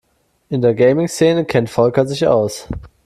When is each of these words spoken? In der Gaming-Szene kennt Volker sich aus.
In 0.49 0.63
der 0.63 0.73
Gaming-Szene 0.73 1.45
kennt 1.45 1.69
Volker 1.69 2.07
sich 2.07 2.25
aus. 2.25 2.67